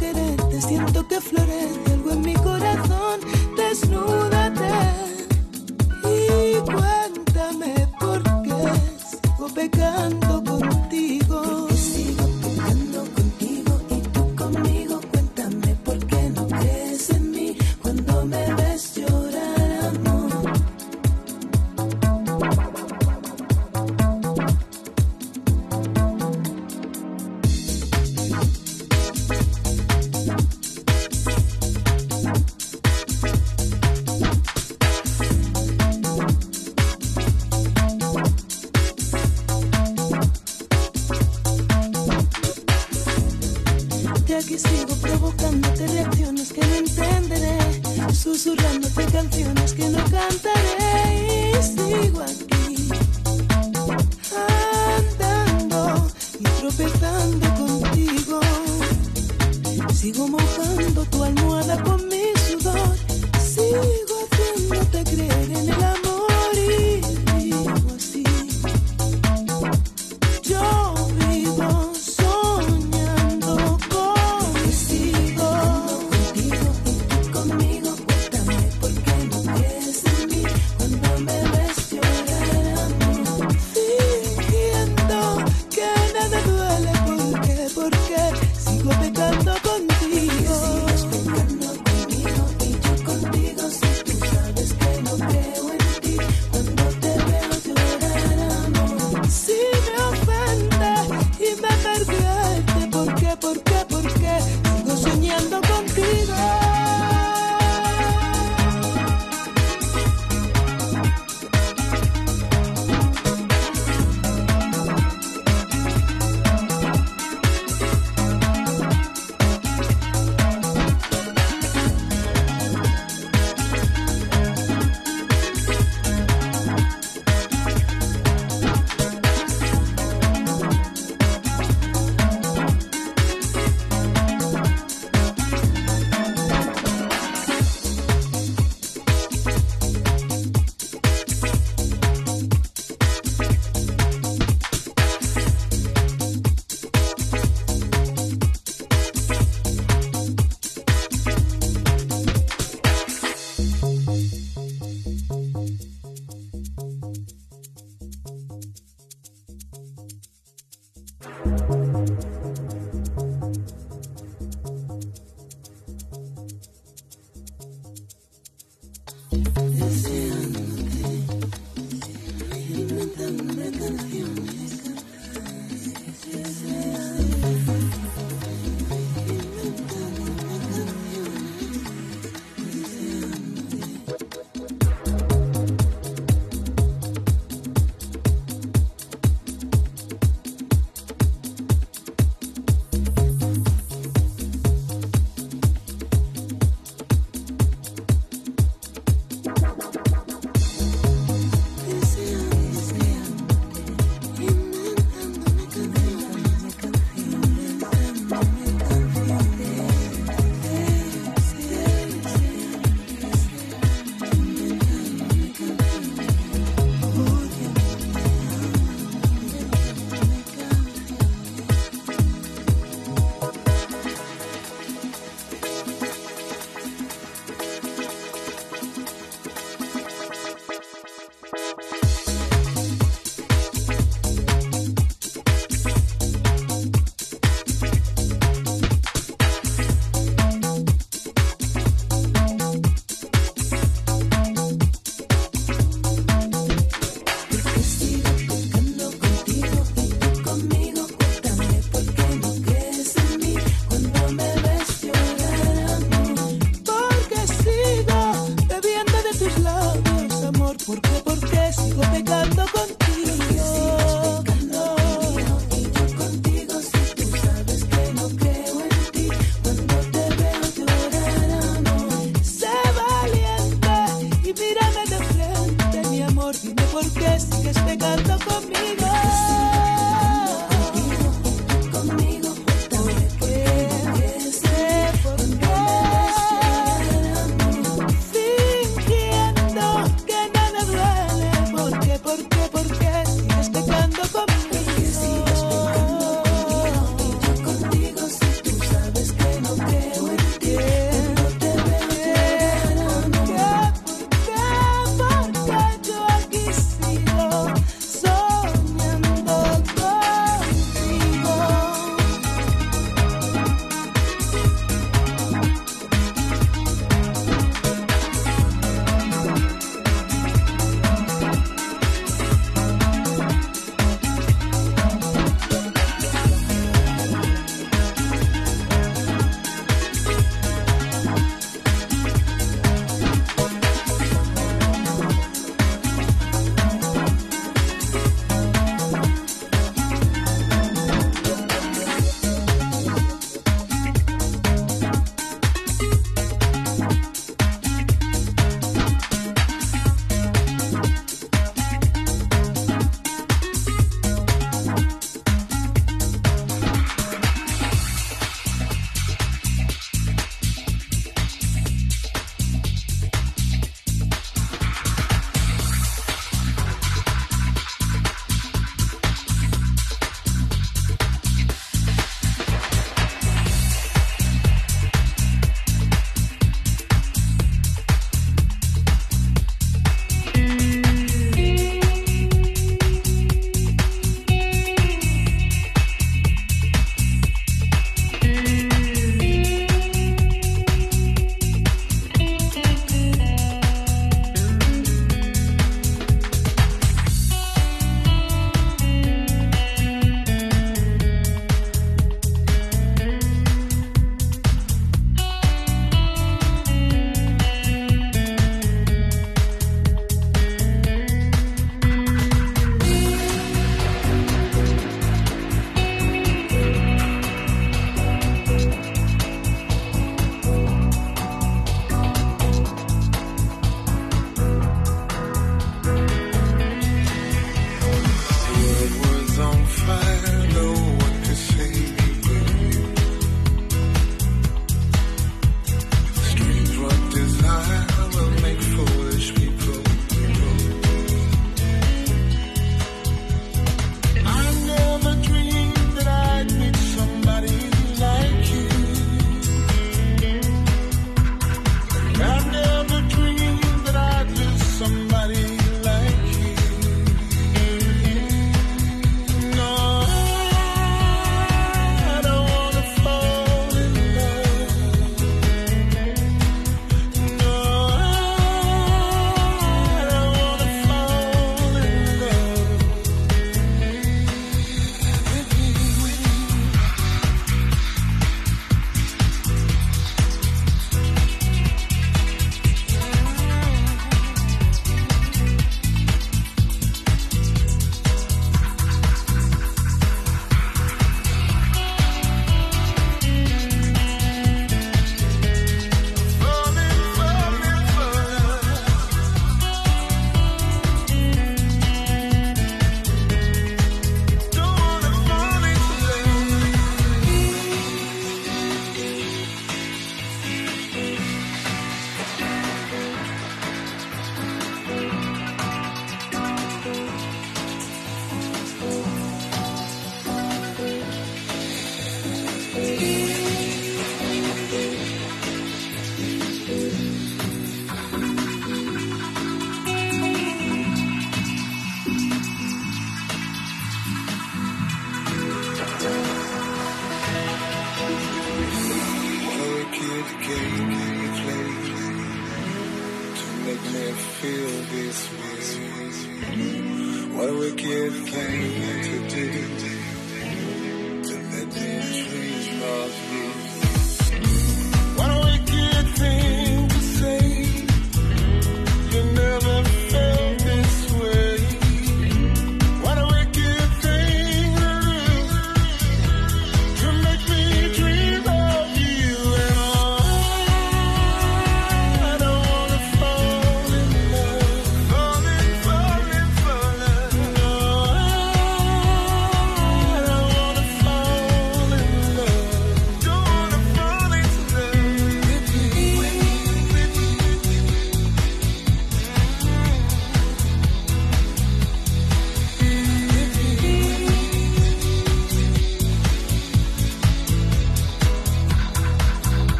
quererte 0.00 0.60
siento 0.62 1.06
que 1.06 1.20
florece 1.20 1.89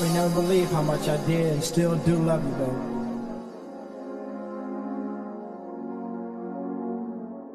probably 0.00 0.14
never 0.14 0.34
believe 0.34 0.70
how 0.70 0.80
much 0.80 1.08
I 1.08 1.16
did 1.26 1.52
and 1.52 1.62
still 1.62 1.94
do 1.96 2.16
love 2.16 2.42
you, 2.42 2.52
baby. 2.52 2.72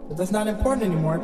But 0.07 0.17
that's 0.17 0.31
not 0.31 0.47
important 0.47 0.83
anymore. 0.83 1.17